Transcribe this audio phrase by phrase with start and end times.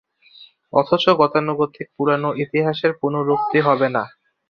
[0.73, 4.03] অথচ গতানুগতিক পুরোনো ইতিহাসের পুনরুক্তি হবে না।